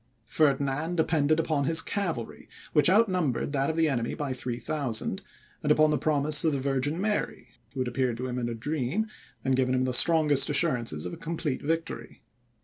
Ferdinand 0.25 0.95
depended 0.95 1.39
upon 1.39 1.65
his 1.65 1.79
cavalry, 1.79 2.49
which 2.73 2.89
outnumbered 2.89 3.51
that 3.51 3.69
of 3.69 3.75
the 3.75 3.87
enemy 3.87 4.15
by 4.15 4.33
3000, 4.33 5.21
and 5.61 5.71
upon 5.71 5.91
the 5.91 5.97
promise 5.99 6.43
of 6.43 6.53
the 6.53 6.59
Virgin 6.59 6.99
Mary, 6.99 7.49
who 7.75 7.81
had 7.81 7.87
appeared 7.87 8.17
to 8.17 8.25
him 8.25 8.39
in 8.39 8.49
a 8.49 8.55
dream, 8.55 9.05
and 9.45 9.55
given 9.55 9.75
him 9.75 9.83
the 9.83 9.93
strongest 9.93 10.49
assurances 10.49 11.05
of 11.05 11.13
a 11.13 11.17
complete 11.17 11.61
victory. 11.61 12.23